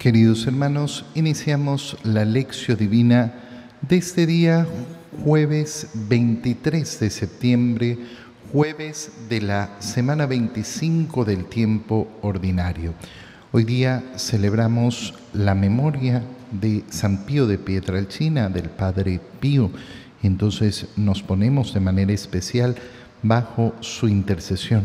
[0.00, 3.34] Queridos hermanos, iniciamos la lección divina
[3.82, 4.66] de este día,
[5.22, 7.98] jueves 23 de septiembre,
[8.50, 12.94] jueves de la semana 25 del tiempo ordinario.
[13.52, 19.70] Hoy día celebramos la memoria de San Pío de Pietralcina, del Padre Pío.
[20.22, 22.74] Entonces nos ponemos de manera especial
[23.22, 24.84] bajo su intercesión.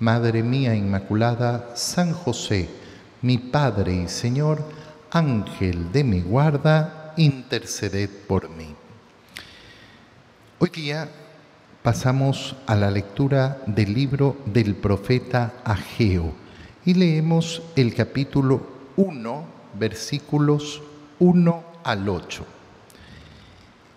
[0.00, 2.70] Madre mía Inmaculada, San José,
[3.20, 4.64] mi Padre y Señor,
[5.10, 8.74] Ángel de mi guarda, interceded por mí.
[10.58, 11.06] Hoy día
[11.82, 16.32] pasamos a la lectura del libro del profeta Ageo
[16.86, 19.44] y leemos el capítulo 1,
[19.78, 20.80] versículos
[21.18, 22.46] 1 al 8.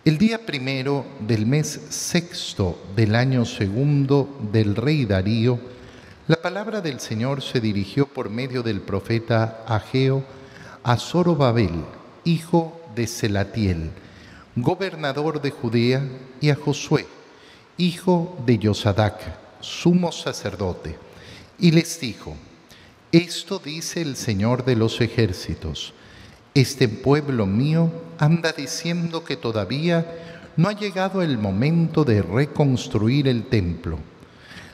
[0.03, 5.71] El día primero del mes sexto del año segundo del rey Darío,
[6.25, 10.23] la palabra del Señor se dirigió por medio del profeta Ageo
[10.81, 11.83] a Zorobabel,
[12.23, 13.91] hijo de Selatiel,
[14.55, 16.01] gobernador de Judea,
[16.39, 17.07] y a Josué,
[17.77, 19.19] hijo de Yosadac,
[19.59, 20.97] sumo sacerdote,
[21.59, 22.38] y les dijo,
[23.11, 25.94] Esto dice el Señor de los ejércitos,
[26.53, 30.05] este pueblo mío anda diciendo que todavía
[30.55, 33.99] no ha llegado el momento de reconstruir el templo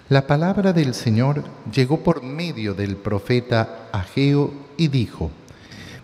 [0.09, 5.29] la palabra del Señor llegó por medio del profeta Ageo y dijo,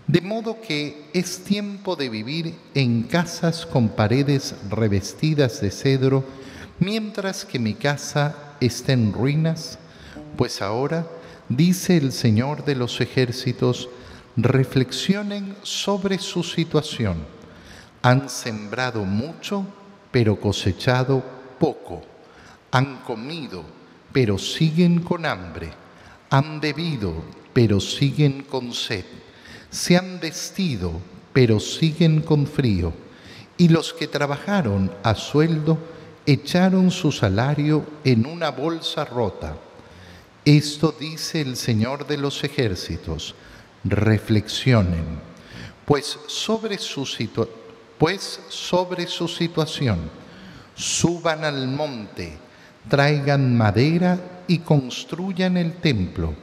[0.06, 6.24] de modo que es tiempo de vivir en casas con paredes revestidas de cedro,
[6.80, 9.80] mientras que mi casa está en ruinas,
[10.38, 11.08] pues ahora,
[11.50, 13.90] dice el Señor de los ejércitos,
[14.38, 17.26] reflexionen sobre su situación.
[18.04, 19.66] Han sembrado mucho,
[20.12, 21.24] pero cosechado
[21.58, 22.04] poco.
[22.70, 23.64] Han comido,
[24.16, 25.74] pero siguen con hambre,
[26.30, 27.14] han bebido,
[27.52, 29.04] pero siguen con sed,
[29.70, 31.02] se han vestido,
[31.34, 32.94] pero siguen con frío,
[33.58, 35.78] y los que trabajaron a sueldo
[36.26, 39.58] echaron su salario en una bolsa rota.
[40.46, 43.36] Esto dice el Señor de los ejércitos,
[43.84, 45.20] reflexionen,
[45.84, 47.06] pues sobre su,
[47.98, 48.40] pues
[49.28, 50.10] situación,
[50.74, 52.45] suban al monte,
[52.90, 56.34] traigan madera y construyan el templo,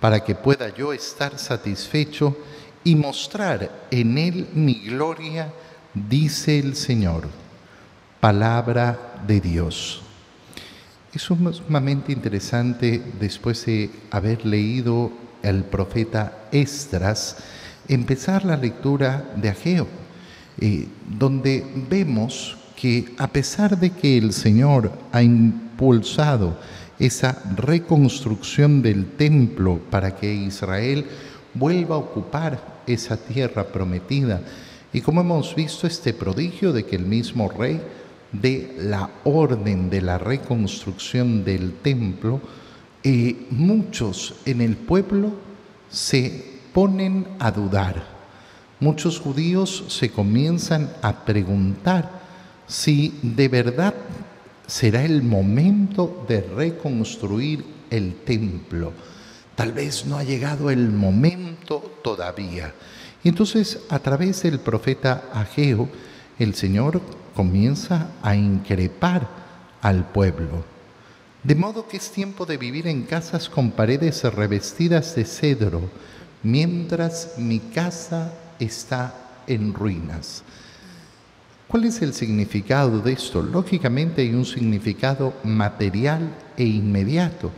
[0.00, 2.36] para que pueda yo estar satisfecho
[2.84, 5.52] y mostrar en él mi gloria,
[5.94, 7.28] dice el Señor.
[8.20, 10.02] Palabra de Dios.
[11.12, 15.10] Es sumamente interesante después de haber leído
[15.42, 17.36] el profeta Estras,
[17.88, 19.86] empezar la lectura de Ageo,
[20.60, 25.22] eh, donde vemos que a pesar de que el Señor ha
[25.78, 26.58] impulsado
[26.98, 31.06] esa reconstrucción del templo para que Israel
[31.54, 34.42] vuelva a ocupar esa tierra prometida.
[34.92, 37.80] Y como hemos visto este prodigio de que el mismo rey
[38.32, 42.40] de la orden de la reconstrucción del templo,
[43.04, 45.30] eh, muchos en el pueblo
[45.88, 48.02] se ponen a dudar.
[48.80, 52.18] Muchos judíos se comienzan a preguntar
[52.66, 53.94] si de verdad
[54.68, 58.92] será el momento de reconstruir el templo.
[59.56, 62.74] Tal vez no ha llegado el momento todavía.
[63.24, 65.88] Y entonces, a través del profeta Ageo,
[66.38, 67.00] el Señor
[67.34, 69.26] comienza a increpar
[69.80, 70.64] al pueblo.
[71.42, 75.80] De modo que es tiempo de vivir en casas con paredes revestidas de cedro,
[76.42, 79.14] mientras mi casa está
[79.46, 80.42] en ruinas.
[81.68, 83.42] ¿Cuál es el significado de esto?
[83.42, 87.50] Lógicamente hay un significado material e inmediato.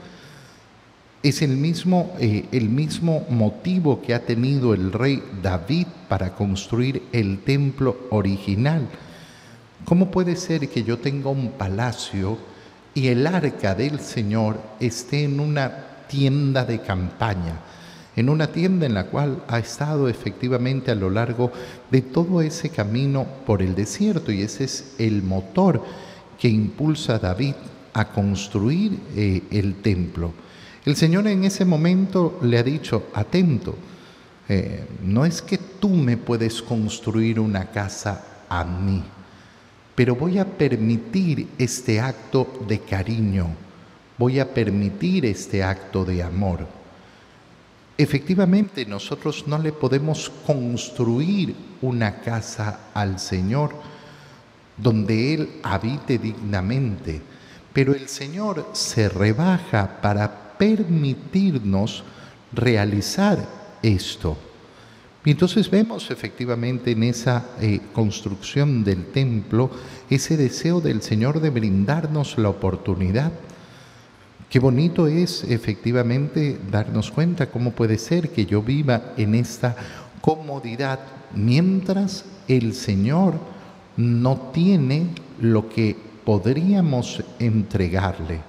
[1.22, 7.04] Es el mismo, eh, el mismo motivo que ha tenido el rey David para construir
[7.12, 8.88] el templo original.
[9.84, 12.36] ¿Cómo puede ser que yo tenga un palacio
[12.94, 15.72] y el arca del Señor esté en una
[16.08, 17.60] tienda de campaña?
[18.16, 21.52] En una tienda en la cual ha estado efectivamente a lo largo
[21.90, 25.82] de todo ese camino por el desierto y ese es el motor
[26.38, 27.54] que impulsa a David
[27.92, 30.32] a construir eh, el templo.
[30.84, 33.76] El Señor en ese momento le ha dicho, atento,
[34.48, 39.02] eh, no es que tú me puedes construir una casa a mí,
[39.94, 43.48] pero voy a permitir este acto de cariño,
[44.18, 46.79] voy a permitir este acto de amor.
[48.00, 53.74] Efectivamente, nosotros no le podemos construir una casa al Señor
[54.78, 57.20] donde Él habite dignamente,
[57.74, 62.02] pero el Señor se rebaja para permitirnos
[62.54, 63.46] realizar
[63.82, 64.38] esto.
[65.22, 69.70] Y entonces vemos efectivamente en esa eh, construcción del templo
[70.08, 73.30] ese deseo del Señor de brindarnos la oportunidad.
[74.50, 79.76] Qué bonito es efectivamente darnos cuenta cómo puede ser que yo viva en esta
[80.20, 80.98] comodidad
[81.32, 83.34] mientras el Señor
[83.96, 85.10] no tiene
[85.40, 88.40] lo que podríamos entregarle.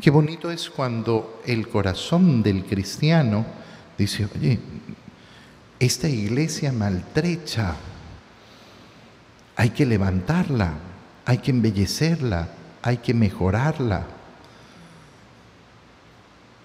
[0.00, 3.44] Qué bonito es cuando el corazón del cristiano
[3.98, 4.60] dice, oye,
[5.80, 7.74] esta iglesia maltrecha,
[9.56, 10.74] hay que levantarla,
[11.24, 12.48] hay que embellecerla,
[12.80, 14.15] hay que mejorarla.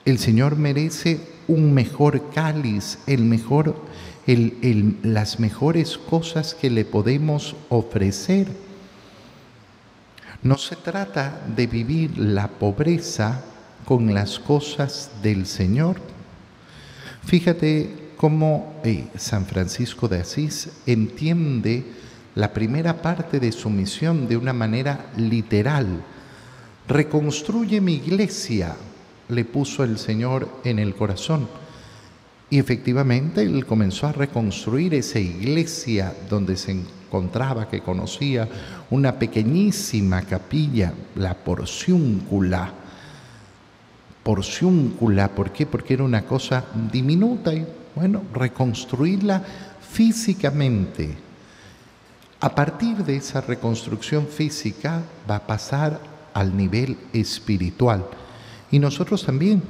[0.04, 3.76] El Señor merece un mejor cáliz, el mejor,
[5.04, 8.48] las mejores cosas que le podemos ofrecer.
[10.42, 13.44] No se trata de vivir la pobreza
[13.86, 15.98] con las cosas del Señor.
[17.24, 21.86] Fíjate cómo eh, San Francisco de Asís entiende
[22.34, 26.02] la primera parte de su misión de una manera literal.
[26.88, 28.76] Reconstruye mi iglesia,
[29.32, 31.48] le puso el Señor en el corazón.
[32.50, 38.48] Y efectivamente él comenzó a reconstruir esa iglesia donde se encontraba, que conocía,
[38.90, 42.74] una pequeñísima capilla, la porciúncula.
[44.22, 45.66] Porciúncula, ¿por qué?
[45.66, 49.42] Porque era una cosa diminuta y bueno, reconstruirla
[49.90, 51.16] físicamente.
[52.42, 56.02] A partir de esa reconstrucción física va a pasar
[56.34, 58.06] al nivel espiritual.
[58.72, 59.62] Y nosotros también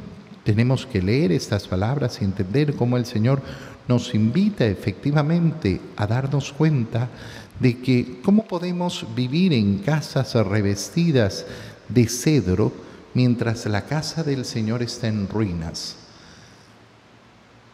[0.44, 3.42] tenemos que leer estas palabras y entender cómo el Señor
[3.88, 7.10] nos invita efectivamente a darnos cuenta
[7.60, 11.46] de que cómo podemos vivir en casas revestidas
[11.90, 12.72] de cedro
[13.14, 15.98] mientras la casa del Señor está en ruinas.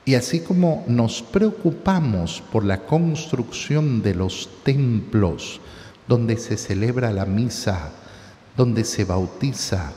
[0.06, 5.60] Y así como nos preocupamos por la construcción de los templos
[6.08, 7.92] donde se celebra la misa,
[8.56, 9.92] donde se bautiza,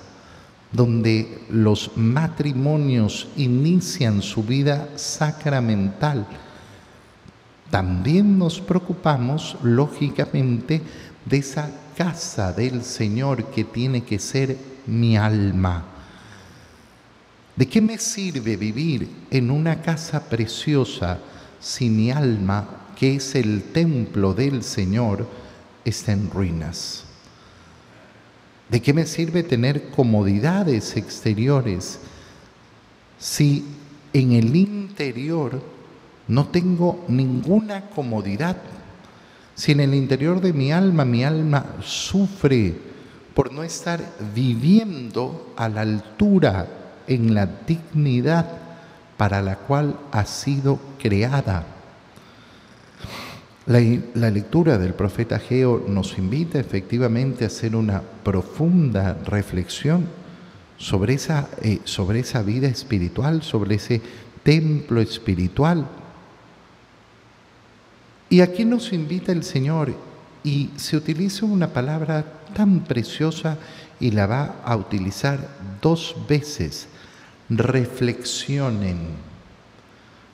[0.72, 6.26] donde los matrimonios inician su vida sacramental,
[7.70, 10.82] también nos preocupamos, lógicamente,
[11.24, 14.56] de esa casa del Señor que tiene que ser
[14.86, 15.84] mi alma
[17.60, 21.18] ¿De qué me sirve vivir en una casa preciosa
[21.60, 25.28] si mi alma, que es el templo del Señor,
[25.84, 27.04] está en ruinas?
[28.70, 31.98] ¿De qué me sirve tener comodidades exteriores
[33.18, 33.64] si
[34.12, 35.60] en el interior
[36.28, 38.56] no tengo ninguna comodidad?
[39.56, 42.76] Si en el interior de mi alma mi alma sufre
[43.34, 44.00] por no estar
[44.34, 46.66] viviendo a la altura
[47.08, 48.46] en la dignidad
[49.16, 51.79] para la cual ha sido creada.
[53.70, 60.08] La, lectura del profeta Geo nos invita efectivamente a hacer una profunda reflexión
[60.76, 64.02] sobre esa, eh, sobre esa vida espiritual, sobre ese
[64.42, 65.86] templo espiritual.
[68.28, 69.94] Y aquí nos invita el Señor
[70.42, 73.56] y se utiliza una palabra tan preciosa
[74.00, 75.46] y la va a utilizar
[75.80, 76.88] dos veces
[77.48, 78.98] reflexionen,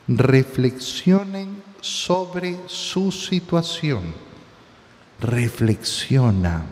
[0.09, 4.13] reflexionen sobre su situación,
[5.21, 6.65] reflexiona.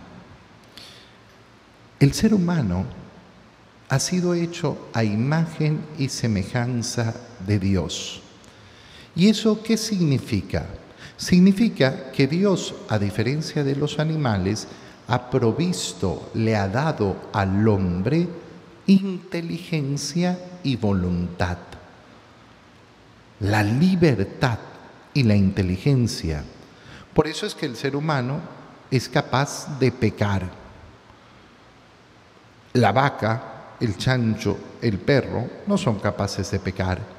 [2.01, 2.85] El ser humano
[3.89, 7.15] ha sido hecho a imagen y semejanza
[7.47, 8.23] de Dios.
[9.15, 10.67] ¿Y eso qué significa?
[11.17, 14.67] Significa que Dios, a diferencia de los animales,
[15.07, 18.27] ha provisto, le ha dado al hombre
[18.87, 21.59] inteligencia y voluntad.
[23.39, 24.59] La libertad
[25.15, 26.45] y la inteligencia.
[27.15, 28.41] Por eso es que el ser humano
[28.91, 30.51] es capaz de pecar.
[32.75, 37.15] La vaca, el chancho, el perro no son capaces de pecar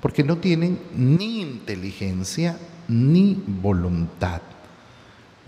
[0.00, 2.56] porque no tienen ni inteligencia
[2.88, 4.40] ni voluntad.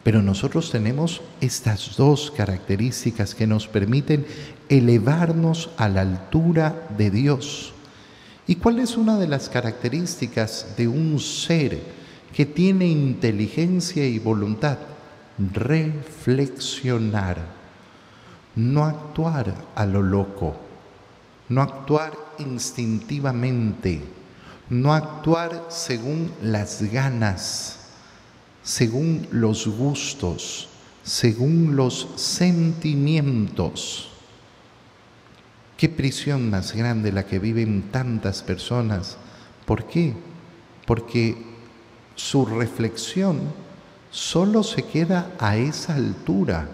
[0.02, 4.26] Pero nosotros tenemos estas dos características que nos permiten
[4.68, 7.72] elevarnos a la altura de Dios.
[8.48, 11.82] ¿Y cuál es una de las características de un ser
[12.34, 14.78] que tiene inteligencia y voluntad?
[15.52, 17.36] Reflexionar,
[18.56, 20.56] no actuar a lo loco,
[21.50, 24.00] no actuar instintivamente,
[24.70, 27.80] no actuar según las ganas,
[28.62, 30.70] según los gustos,
[31.04, 34.08] según los sentimientos.
[35.78, 39.16] Qué prisión más grande la que viven tantas personas.
[39.64, 40.12] ¿Por qué?
[40.84, 41.40] Porque
[42.16, 43.38] su reflexión
[44.10, 46.68] solo se queda a esa altura,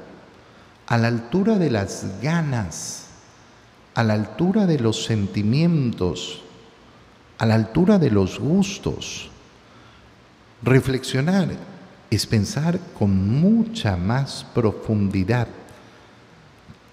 [0.87, 3.09] a la altura de las ganas,
[3.95, 6.43] a la altura de los sentimientos,
[7.37, 9.29] a la altura de los gustos.
[10.63, 11.49] Reflexionar
[12.11, 15.49] es pensar con mucha más profundidad,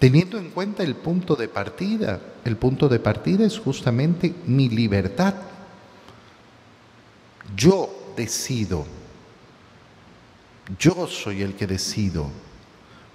[0.01, 2.19] teniendo en cuenta el punto de partida.
[2.43, 5.35] El punto de partida es justamente mi libertad.
[7.55, 8.83] Yo decido.
[10.79, 12.31] Yo soy el que decido.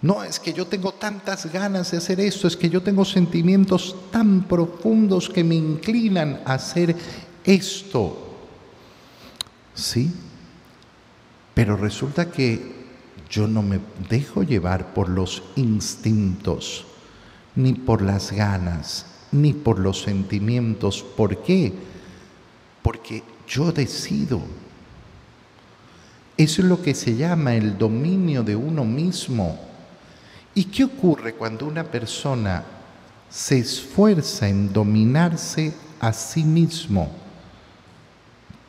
[0.01, 3.97] No es que yo tengo tantas ganas de hacer esto, es que yo tengo sentimientos
[4.13, 6.95] tan profundos que me inclinan a hacer
[7.43, 8.33] esto.
[9.75, 10.13] ¿Sí?
[11.53, 12.76] Pero resulta que
[13.29, 16.87] yo no me dejo llevar por los instintos,
[17.55, 21.03] ni por las ganas, ni por los sentimientos.
[21.03, 21.73] ¿Por qué?
[22.83, 24.41] Porque yo decido.
[26.37, 29.59] Eso es lo que se llama el dominio de uno mismo.
[30.55, 32.65] ¿Y qué ocurre cuando una persona
[33.29, 37.11] se esfuerza en dominarse a sí mismo?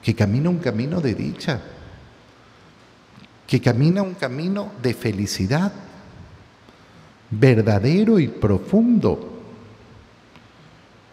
[0.01, 1.61] Que camina un camino de dicha,
[3.47, 5.71] que camina un camino de felicidad,
[7.31, 9.35] verdadero y profundo.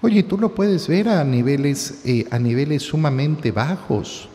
[0.02, 4.28] Oye, tú lo puedes ver a niveles, eh, a niveles sumamente bajos.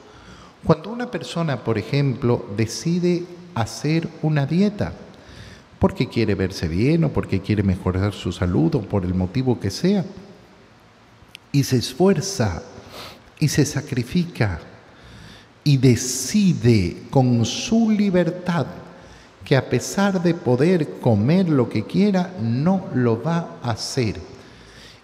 [0.64, 4.94] Cuando una persona, por ejemplo, decide hacer una dieta,
[5.78, 9.70] porque quiere verse bien o porque quiere mejorar su salud o por el motivo que
[9.70, 10.06] sea.
[11.52, 12.64] Y se esfuerza
[13.40, 14.60] y se sacrifica
[15.64, 18.66] y decide con su libertad
[19.44, 24.16] que a pesar de poder comer lo que quiera, no lo va a hacer.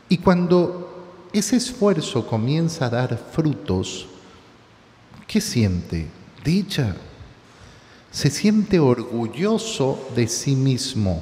[0.08, 4.08] Y cuando ese esfuerzo comienza a dar frutos,
[5.28, 6.08] ¿qué siente?
[6.44, 6.96] Dicha
[8.16, 11.22] se siente orgulloso de sí mismo.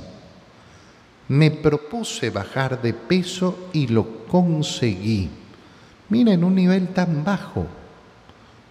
[1.27, 5.27] Me propuse bajar de peso y lo conseguí.
[6.09, 7.65] Mira en un nivel tan bajo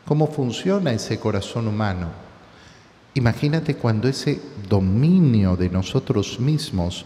[0.06, 2.09] cómo funciona ese corazón humano.
[3.14, 7.04] Imagínate cuando ese dominio de nosotros mismos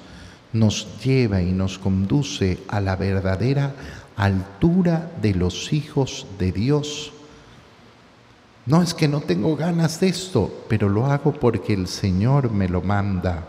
[0.53, 3.75] nos lleva y nos conduce a la verdadera
[4.17, 7.13] altura de los hijos de Dios
[8.67, 12.69] no es que no tengo ganas de esto, pero lo hago porque el Señor me
[12.69, 13.47] lo manda,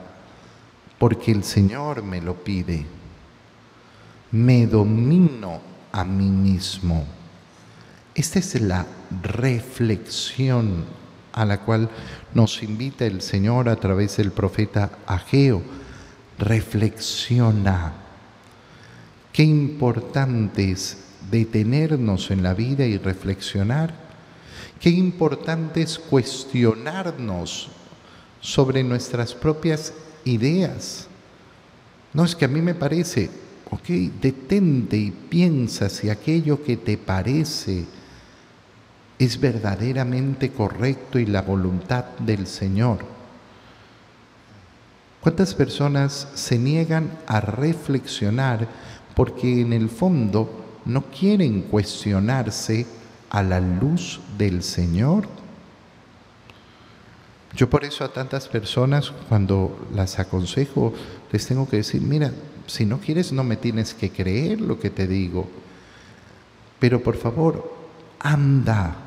[0.99, 2.85] porque el Señor me lo pide.
[4.31, 5.59] Me domino
[5.91, 7.03] a mí mismo.
[8.17, 8.85] Esta es la
[9.23, 10.83] reflexión
[11.31, 11.89] a la cual
[12.33, 15.61] nos invita el Señor a través del profeta Ageo.
[16.37, 17.93] Reflexiona.
[19.31, 20.97] Qué importante es
[21.31, 24.07] detenernos en la vida y reflexionar
[24.79, 27.69] Qué importante es cuestionarnos
[28.41, 29.93] sobre nuestras propias
[30.23, 31.07] ideas.
[32.13, 33.29] No es que a mí me parece,
[33.71, 33.87] ok,
[34.21, 37.85] detente y piensa si aquello que te parece
[39.19, 42.99] es verdaderamente correcto y la voluntad del Señor.
[45.21, 48.67] ¿Cuántas personas se niegan a reflexionar
[49.15, 52.85] porque en el fondo no quieren cuestionarse
[53.29, 55.27] a la luz del Señor?
[57.55, 60.93] Yo por eso a tantas personas cuando las aconsejo
[61.31, 62.31] les tengo que decir, mira,
[62.67, 65.49] si no quieres no me tienes que creer lo que te digo,
[66.79, 67.73] pero por favor,
[68.19, 69.06] anda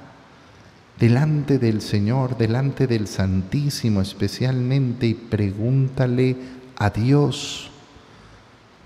[1.01, 6.37] delante del Señor, delante del Santísimo especialmente y pregúntale
[6.77, 7.71] a Dios,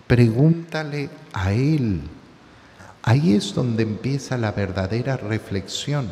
[0.07, 2.01] pregúntale a Él
[3.07, 6.11] Ahí es donde empieza la verdadera reflexión.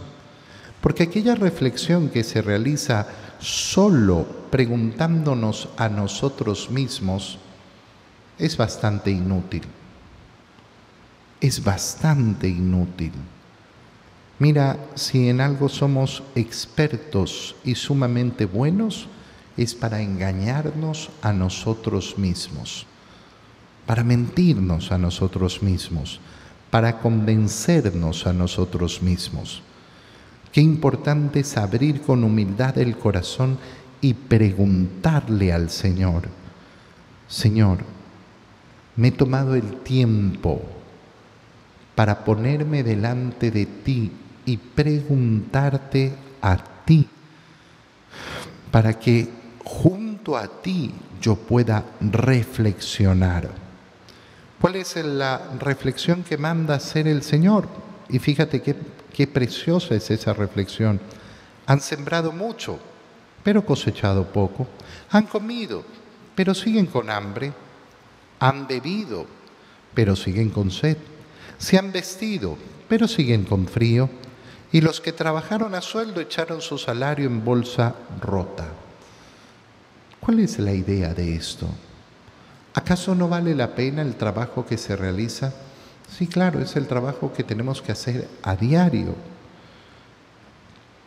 [0.82, 3.06] Porque aquella reflexión que se realiza
[3.38, 7.38] solo preguntándonos a nosotros mismos
[8.38, 9.62] es bastante inútil.
[11.40, 13.12] Es bastante inútil.
[14.42, 19.06] Mira, si en algo somos expertos y sumamente buenos,
[19.56, 22.86] es para engañarnos a nosotros mismos,
[23.86, 26.18] para mentirnos a nosotros mismos
[26.72, 29.60] para convencernos a nosotros mismos.
[30.52, 33.58] Qué importante es abrir con humildad el corazón
[34.00, 36.22] y preguntarle al Señor,
[37.28, 37.80] Señor,
[38.96, 40.62] me he tomado el tiempo
[41.94, 44.10] para ponerme delante de ti
[44.44, 47.08] y preguntarte a ti,
[48.70, 49.28] para que
[49.64, 53.48] junto a ti yo pueda reflexionar.
[54.60, 57.68] ¿Cuál es la reflexión que manda hacer el Señor?
[58.08, 58.76] Y fíjate qué,
[59.12, 61.00] qué preciosa es esa reflexión.
[61.66, 62.78] Han sembrado mucho,
[63.42, 64.66] pero cosechado poco.
[65.10, 65.84] Han comido,
[66.34, 67.52] pero siguen con hambre.
[68.38, 69.26] Han bebido,
[69.94, 70.96] pero siguen con sed.
[71.58, 72.56] Se han vestido,
[72.88, 74.08] pero siguen con frío.
[74.72, 78.68] Y los que trabajaron a sueldo echaron su salario en bolsa rota.
[80.18, 81.68] ¿Cuál es la idea de esto?
[82.74, 85.52] ¿Acaso no vale la pena el trabajo que se realiza?
[86.08, 89.14] Sí, claro, es el trabajo que tenemos que hacer a diario.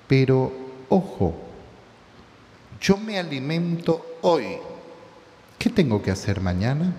[0.07, 0.53] Pero,
[0.89, 1.35] ojo,
[2.79, 4.57] yo me alimento hoy.
[5.57, 6.93] ¿Qué tengo que hacer mañana?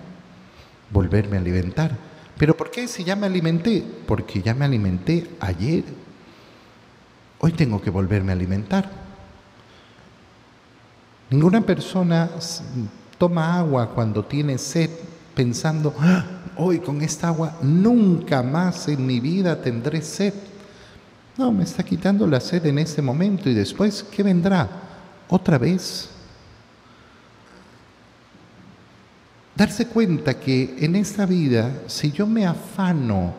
[0.89, 1.95] Volverme a alimentar.
[2.37, 3.83] ¿Pero por qué si ya me alimenté?
[4.05, 5.83] Porque ya me alimenté ayer.
[7.39, 8.89] Hoy tengo que volverme a alimentar.
[11.29, 12.29] Ninguna persona
[13.17, 14.89] toma agua cuando tiene sed
[15.35, 16.25] pensando, ah,
[16.55, 20.33] hoy con esta agua nunca más en mi vida tendré sed.
[21.37, 24.67] No, me está quitando la sed en este momento y después, ¿qué vendrá?
[25.29, 26.09] ¿Otra vez?
[29.57, 33.33] darse cuenta que en esta vida, si yo me afano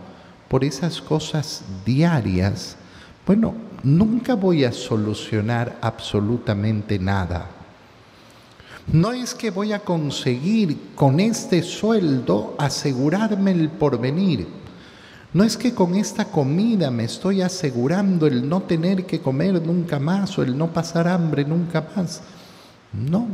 [0.48, 2.76] por esas cosas diarias,
[3.24, 7.50] bueno, nunca voy a solucionar absolutamente nada.
[8.92, 14.48] No es que voy a conseguir con este sueldo asegurarme el porvenir.
[15.34, 19.98] No es que con esta comida me estoy asegurando el no tener que comer nunca
[19.98, 22.22] más o el no pasar hambre nunca más.
[22.94, 23.28] No,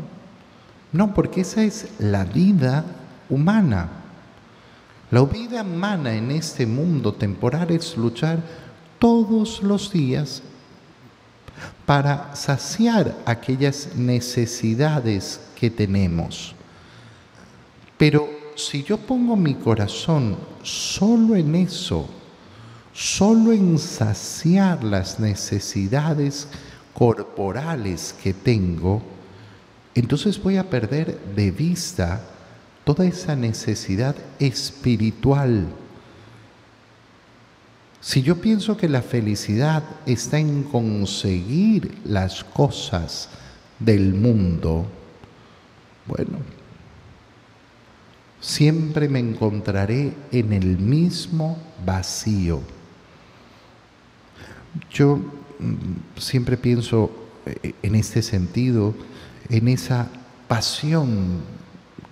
[0.92, 2.84] no, porque esa es la vida
[3.28, 3.88] humana.
[5.12, 8.40] La vida humana en este mundo temporal es luchar
[8.98, 10.42] todos los días
[11.86, 16.54] para saciar aquellas necesidades que tenemos.
[17.98, 22.08] Pero si yo pongo mi corazón solo en eso,
[22.92, 26.48] solo en saciar las necesidades
[26.92, 29.02] corporales que tengo,
[29.94, 32.20] entonces voy a perder de vista
[32.84, 35.66] toda esa necesidad espiritual.
[38.04, 43.30] Si yo pienso que la felicidad está en conseguir las cosas
[43.78, 44.84] del mundo,
[46.04, 46.36] bueno,
[48.42, 52.60] siempre me encontraré en el mismo vacío.
[54.90, 57.10] Yo mm, siempre pienso
[57.46, 58.94] eh, en este sentido,
[59.48, 60.10] en esa
[60.46, 61.40] pasión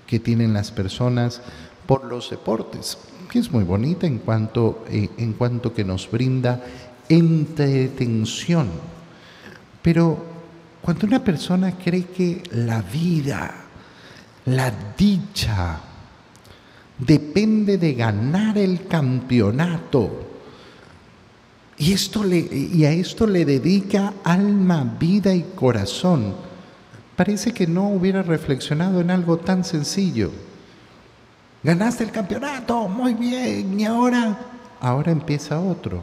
[0.06, 1.42] que tienen las personas
[1.86, 2.96] por los deportes,
[3.32, 6.62] que es muy bonita en cuanto, eh, en cuanto que nos brinda
[7.08, 8.68] entretención.
[9.80, 10.22] Pero
[10.82, 13.54] cuando una persona cree que la vida,
[14.44, 15.80] la dicha,
[16.98, 20.28] depende de ganar el campeonato,
[21.78, 26.34] y, esto le, y a esto le dedica alma, vida y corazón,
[27.16, 30.30] parece que no hubiera reflexionado en algo tan sencillo.
[31.62, 34.36] Ganaste el campeonato, muy bien, y ahora,
[34.80, 36.02] ahora empieza otro.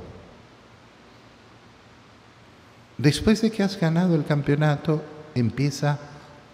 [2.97, 5.03] Después de que has ganado el campeonato,
[5.35, 5.99] empieza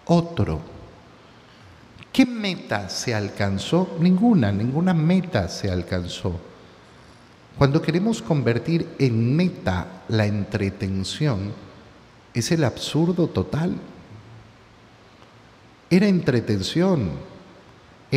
[0.06, 0.60] otro.
[2.12, 3.98] ¿Qué meta se alcanzó?
[4.00, 6.39] Ninguna, ninguna meta se alcanzó.
[7.58, 11.54] Cuando queremos convertir en meta la entretención,
[12.34, 13.76] es el absurdo total.
[15.89, 17.12] Era entretención,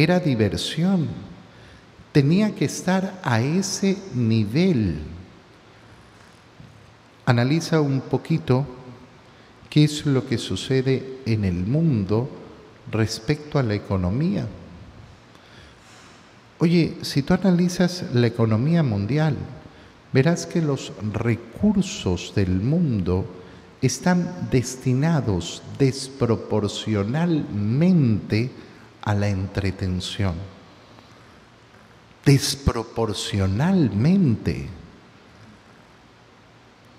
[0.03, 1.09] era diversión,
[2.13, 4.99] tenía que estar a ese nivel.
[7.27, 8.65] Analiza un poquito
[9.69, 12.31] qué es lo que sucede en el mundo
[12.91, 14.47] respecto a la economía.
[16.61, 19.37] Oye, si tú analizas la economía mundial,
[20.13, 23.27] verás que los recursos del mundo
[23.83, 28.51] están destinados desproporcionalmente
[29.09, 30.35] a la entretención.
[32.27, 34.69] Desproporcionalmente.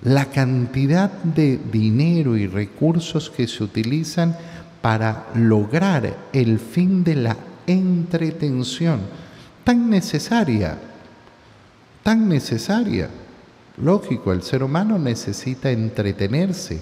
[0.01, 4.35] La cantidad de dinero y recursos que se utilizan
[4.81, 9.01] para lograr el fin de la entretención,
[9.63, 10.79] tan necesaria,
[12.01, 13.11] tan necesaria.
[13.77, 16.81] Lógico, el ser humano necesita entretenerse.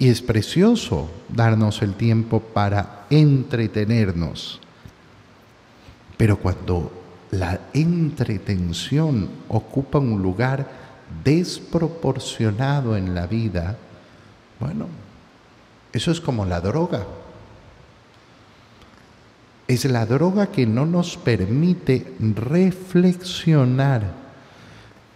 [0.00, 4.58] Y es precioso darnos el tiempo para entretenernos.
[6.16, 6.90] Pero cuando
[7.32, 10.66] la entretención ocupa un lugar
[11.22, 13.76] desproporcionado en la vida,
[14.58, 14.86] bueno,
[15.92, 17.06] eso es como la droga.
[19.68, 24.14] Es la droga que no nos permite reflexionar.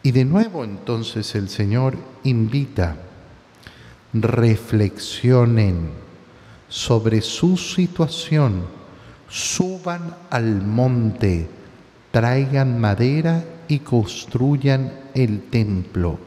[0.03, 2.99] Y de nuevo entonces el Señor invita,
[4.15, 5.91] reflexionen
[6.69, 8.63] sobre su situación,
[9.29, 11.49] suban al monte,
[12.13, 16.19] traigan madera y construyan el templo.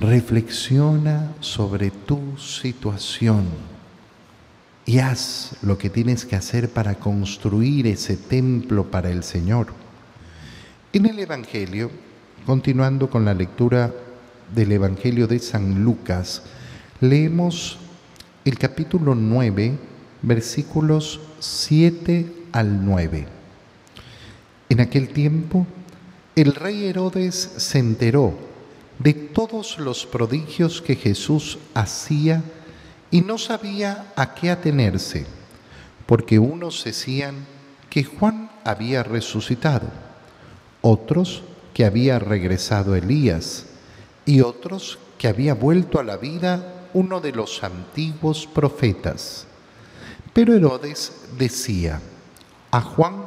[0.00, 3.44] Reflexiona sobre tu situación
[4.84, 9.68] y haz lo que tienes que hacer para construir ese templo para el Señor.
[10.92, 11.90] En el Evangelio,
[12.44, 13.92] continuando con la lectura
[14.54, 16.42] del Evangelio de San Lucas,
[17.00, 17.78] leemos
[18.44, 19.78] el capítulo 9,
[20.22, 23.26] versículos 7 al 9.
[24.68, 25.66] En aquel tiempo,
[26.36, 28.34] el rey Herodes se enteró
[28.98, 32.42] de todos los prodigios que Jesús hacía
[33.10, 35.26] y no sabía a qué atenerse,
[36.06, 37.46] porque unos decían
[37.90, 39.88] que Juan había resucitado,
[40.82, 41.42] otros
[41.74, 43.66] que había regresado Elías
[44.24, 49.46] y otros que había vuelto a la vida uno de los antiguos profetas.
[50.32, 52.00] Pero Herodes decía,
[52.70, 53.26] a Juan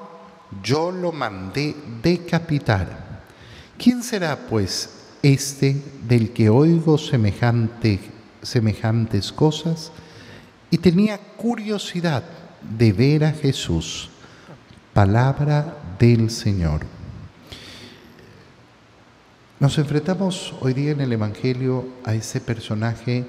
[0.63, 3.23] yo lo mandé decapitar.
[3.77, 4.89] ¿Quién será pues
[5.21, 7.99] este del que oigo semejante,
[8.41, 9.91] semejantes cosas?
[10.71, 12.23] Y tenía curiosidad
[12.61, 14.09] de ver a Jesús.
[14.93, 16.94] Palabra del Señor.
[19.57, 23.25] Nos enfrentamos hoy día en el Evangelio a ese personaje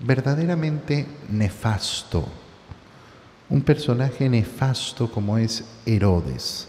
[0.00, 2.26] verdaderamente nefasto,
[3.50, 6.68] un personaje nefasto como es Herodes.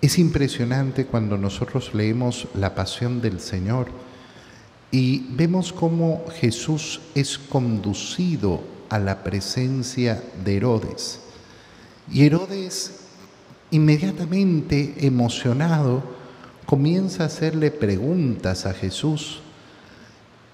[0.00, 3.88] Es impresionante cuando nosotros leemos la pasión del Señor
[4.92, 11.18] y vemos cómo Jesús es conducido a la presencia de Herodes.
[12.12, 13.00] Y Herodes,
[13.72, 16.19] inmediatamente emocionado,
[16.70, 19.40] comienza a hacerle preguntas a Jesús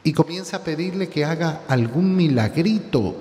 [0.03, 3.15] y comienza a pedirle que haga algún milagrito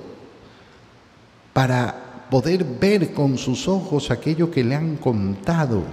[1.52, 5.84] para poder ver con sus ojos aquello que le han contado,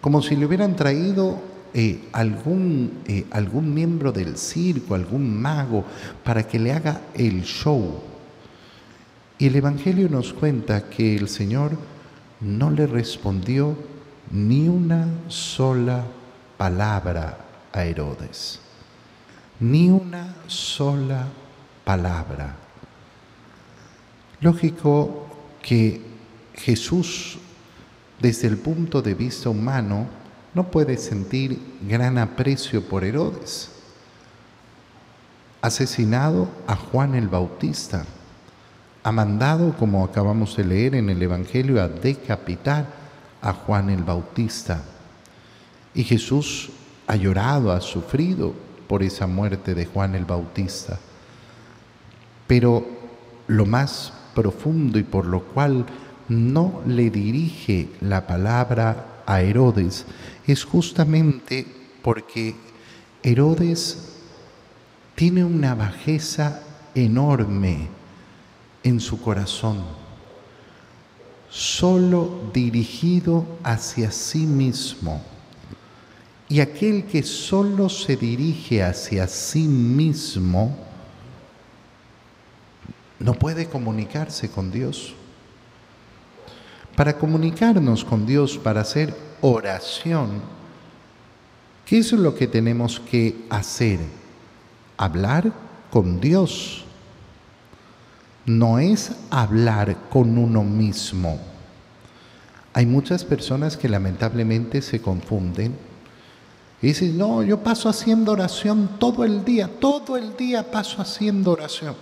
[0.00, 1.40] como si le hubieran traído
[1.74, 5.84] eh, algún, eh, algún miembro del circo, algún mago,
[6.22, 8.00] para que le haga el show.
[9.38, 11.72] Y el Evangelio nos cuenta que el Señor
[12.40, 13.90] no le respondió
[14.30, 16.04] ni una sola
[16.56, 17.38] palabra
[17.72, 18.60] a Herodes,
[19.60, 21.26] ni una sola
[21.84, 22.54] palabra.
[24.40, 25.26] Lógico
[25.60, 26.00] que
[26.54, 27.38] Jesús,
[28.20, 30.06] desde el punto de vista humano,
[30.54, 33.70] no puede sentir gran aprecio por Herodes.
[35.60, 38.04] Asesinado a Juan el Bautista,
[39.04, 43.01] ha mandado, como acabamos de leer en el Evangelio, a decapitar
[43.42, 44.82] a Juan el Bautista.
[45.94, 46.70] Y Jesús
[47.06, 48.54] ha llorado, ha sufrido
[48.86, 50.98] por esa muerte de Juan el Bautista.
[52.46, 52.86] Pero
[53.48, 55.84] lo más profundo y por lo cual
[56.28, 60.06] no le dirige la palabra a Herodes
[60.46, 61.66] es justamente
[62.02, 62.54] porque
[63.22, 64.08] Herodes
[65.14, 66.62] tiene una bajeza
[66.94, 67.88] enorme
[68.82, 69.84] en su corazón,
[71.52, 75.20] solo dirigido hacia sí mismo.
[76.48, 80.74] Y aquel que solo se dirige hacia sí mismo,
[83.18, 85.14] no puede comunicarse con Dios.
[86.96, 90.40] Para comunicarnos con Dios, para hacer oración,
[91.84, 94.00] ¿qué es lo que tenemos que hacer?
[94.96, 95.52] Hablar
[95.90, 96.81] con Dios.
[98.46, 101.38] No es hablar con uno mismo.
[102.74, 105.76] Hay muchas personas que lamentablemente se confunden
[106.80, 111.52] y dicen, no, yo paso haciendo oración todo el día, todo el día paso haciendo
[111.52, 111.94] oración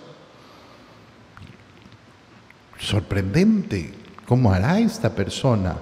[2.81, 3.95] sorprendente.
[4.27, 5.77] ¿Cómo hará esta persona?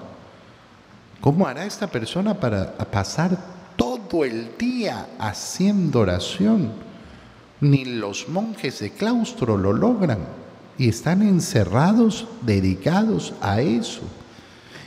[1.21, 3.37] ¿Cómo hará esta persona para pasar
[3.75, 6.71] todo el día haciendo oración?
[7.61, 10.19] Ni los monjes de claustro lo logran
[10.79, 14.01] y están encerrados, dedicados a eso.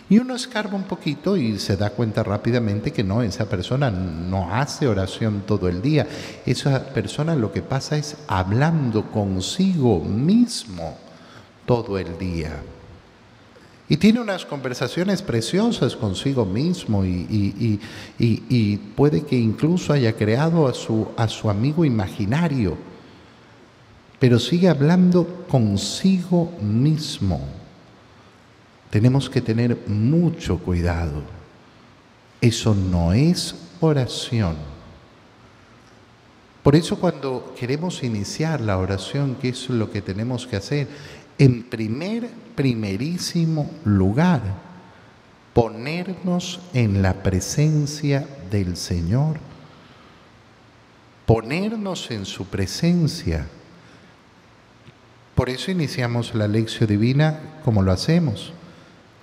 [0.08, 4.52] Y uno escarba un poquito y se da cuenta rápidamente que no, esa persona no
[4.52, 6.06] hace oración todo el día.
[6.44, 10.96] Esa persona lo que pasa es hablando consigo mismo
[11.66, 12.62] todo el día.
[13.88, 17.78] Y tiene unas conversaciones preciosas consigo mismo y,
[18.96, 22.76] puede que incluso haya creado a su, a su amigo imaginario,
[24.22, 27.40] pero sigue hablando consigo mismo.
[28.88, 31.24] Tenemos que tener mucho cuidado.
[32.40, 34.54] Eso no es oración.
[36.62, 40.86] Por eso cuando queremos iniciar la oración, ¿qué es lo que tenemos que hacer?
[41.36, 44.40] En primer, primerísimo lugar,
[45.52, 49.38] ponernos en la presencia del Señor,
[51.26, 53.48] ponernos en su presencia.
[55.34, 58.52] Por eso iniciamos la lección divina como lo hacemos.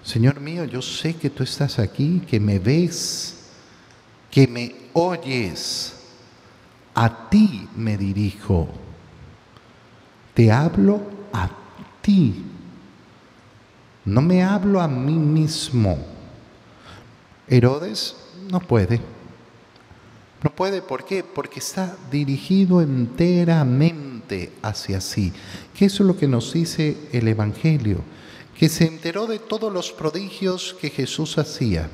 [0.03, 3.35] Señor mío, yo sé que tú estás aquí, que me ves,
[4.31, 5.95] que me oyes.
[6.95, 8.67] A ti me dirijo.
[10.33, 11.49] Te hablo a
[12.01, 12.43] ti.
[14.05, 15.97] No me hablo a mí mismo.
[17.47, 18.15] Herodes
[18.49, 18.99] no puede.
[20.43, 21.23] No puede, ¿por qué?
[21.23, 24.18] Porque está dirigido enteramente
[24.61, 25.33] hacia sí.
[25.73, 28.03] ¿Qué es lo que nos dice el Evangelio?
[28.59, 31.89] que se enteró de todos los prodigios que Jesús hacía.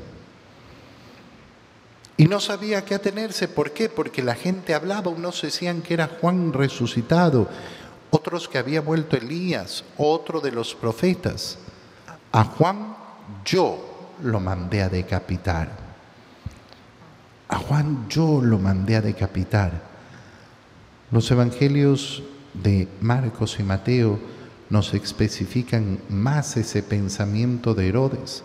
[2.17, 3.47] Y no sabía qué atenerse.
[3.47, 3.87] ¿Por qué?
[3.87, 7.47] Porque la gente hablaba, unos decían que era Juan resucitado,
[8.09, 11.59] otros que había vuelto Elías, otro de los profetas.
[12.31, 12.97] A Juan
[13.45, 15.69] yo lo mandé a decapitar.
[17.47, 19.94] A Juan yo lo mandé a decapitar.
[21.11, 24.19] Los evangelios de Marcos y Mateo
[24.71, 28.43] nos especifican más ese pensamiento de Herodes,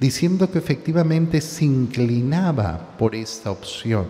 [0.00, 4.06] diciendo que efectivamente se inclinaba por esta opción.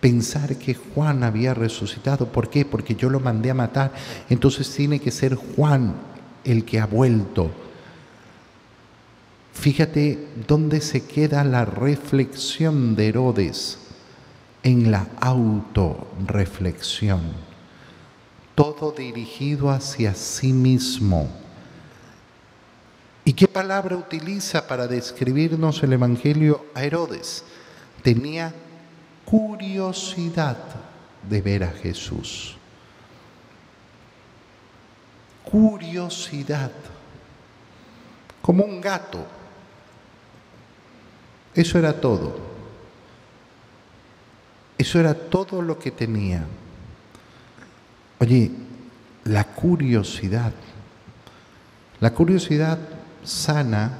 [0.00, 2.26] Pensar que Juan había resucitado.
[2.26, 2.64] ¿Por qué?
[2.64, 3.92] Porque yo lo mandé a matar.
[4.30, 5.94] Entonces tiene que ser Juan
[6.44, 7.50] el que ha vuelto.
[9.52, 13.81] Fíjate dónde se queda la reflexión de Herodes
[14.62, 17.52] en la autorreflexión
[18.54, 21.28] todo dirigido hacia sí mismo.
[23.24, 27.44] ¿Y qué palabra utiliza para describirnos el Evangelio a Herodes?
[28.02, 28.52] Tenía
[29.24, 30.58] curiosidad
[31.28, 32.56] de ver a Jesús.
[35.44, 36.72] Curiosidad,
[38.40, 39.24] como un gato.
[41.54, 42.51] Eso era todo.
[44.82, 46.44] Eso era todo lo que tenía.
[48.18, 48.50] Oye,
[49.22, 50.52] la curiosidad,
[52.00, 52.80] la curiosidad
[53.22, 53.92] sana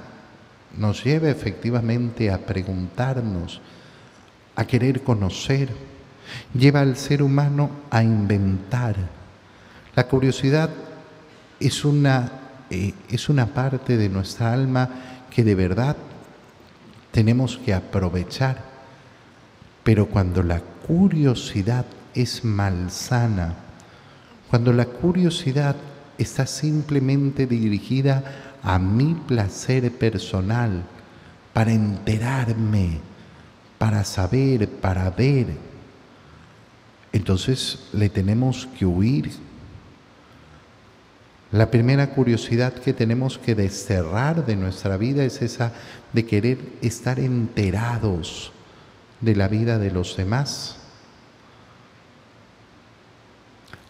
[0.77, 3.61] nos lleva efectivamente a preguntarnos,
[4.57, 5.69] a querer conocer,
[6.53, 8.97] lleva al ser humano a inventar.
[9.95, 10.69] La curiosidad
[11.61, 12.33] es una,
[12.71, 14.91] eh, es una parte de nuestra alma
[15.31, 15.97] que de verdad
[17.13, 18.73] tenemos que aprovechar.
[19.85, 23.55] Pero cuando la curiosidad es malsana,
[24.51, 25.77] cuando la curiosidad
[26.19, 28.23] está simplemente dirigida
[28.63, 30.85] a mi placer personal,
[31.53, 32.99] para enterarme,
[33.79, 35.49] para saber, para ver,
[37.13, 39.31] entonces le tenemos que huir.
[41.51, 45.73] La primera curiosidad que tenemos que desterrar de nuestra vida es esa
[46.15, 48.53] de querer estar enterados
[49.23, 50.77] de la vida de los demás.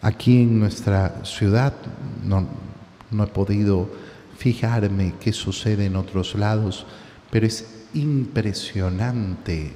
[0.01, 1.73] Aquí en nuestra ciudad
[2.23, 2.47] no,
[3.11, 3.89] he podido
[4.37, 6.85] fijarme qué sucede en otros lados,
[7.29, 9.73] pero es impresionante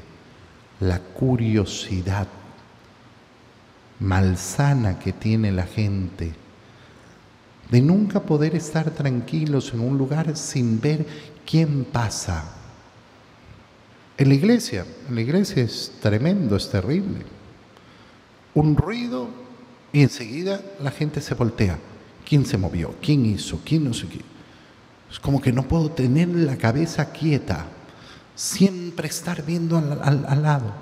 [0.79, 2.27] la curiosidad
[3.99, 6.33] malsana que tiene la gente
[7.71, 11.05] de nunca poder estar tranquilos en un lugar sin ver
[11.45, 12.56] quién pasa.
[14.17, 17.19] En la iglesia, en la iglesia es tremendo, es terrible.
[18.55, 19.27] Un ruido
[19.93, 21.77] y enseguida la gente se voltea.
[22.27, 22.95] ¿Quién se movió?
[23.01, 23.59] ¿Quién hizo?
[23.63, 24.21] ¿Quién no sé qué?
[25.09, 27.67] Es como que no puedo tener la cabeza quieta,
[28.35, 30.73] siempre estar viendo al, lado.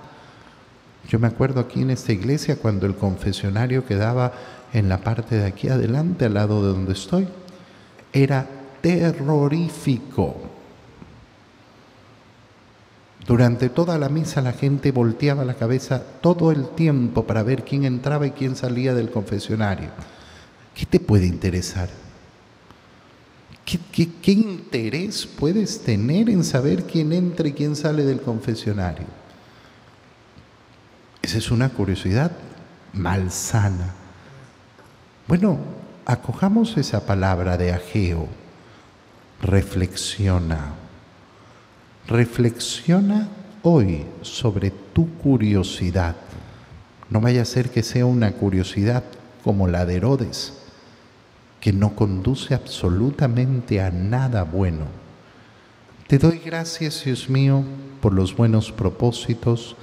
[1.07, 4.33] Yo me acuerdo aquí en esta iglesia cuando el confesionario quedaba
[4.73, 7.27] en la parte de aquí adelante, al lado de donde estoy,
[8.11, 8.47] era
[8.81, 10.44] terrorífico.
[13.27, 17.83] Durante toda la misa la gente volteaba la cabeza todo el tiempo para ver quién
[17.83, 19.89] entraba y quién salía del confesionario.
[20.75, 21.89] ¿Qué te puede interesar?
[23.65, 29.07] ¿Qué, interés puedes tener en saber quién entra y quién sale del confesionario?
[31.23, 32.31] Esa es una curiosidad
[32.93, 33.95] malsana.
[35.27, 35.57] Bueno,
[36.05, 38.27] acojamos esa palabra de Ageo.
[39.41, 40.84] Reflexiona.
[42.07, 43.27] Reflexiona
[43.63, 46.15] hoy sobre tu curiosidad.
[47.09, 49.03] No vaya a ser que sea una curiosidad
[49.43, 50.53] como la de Herodes
[51.59, 54.85] que no conduce absolutamente a nada bueno.
[56.05, 57.63] Te doy gracias, Dios mío,
[58.01, 59.75] por los buenos propósitos,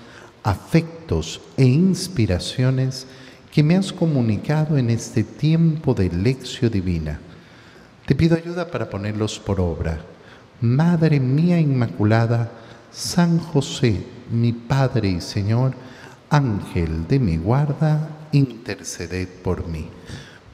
[0.44, 3.08] afectos e inspiraciones
[3.50, 7.18] que me has comunicado en este tiempo de lección divina.
[8.06, 10.11] Te pido ayuda para ponerlos por obra.
[10.62, 12.52] Madre mía Inmaculada,
[12.92, 15.74] San José, mi Padre y Señor,
[16.30, 19.88] Ángel de mi guarda, interceded por mí.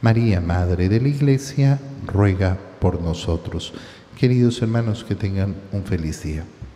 [0.01, 3.75] María, Madre de la Iglesia, ruega por nosotros.
[4.19, 6.45] Queridos hermanos, que tengan un feliz día.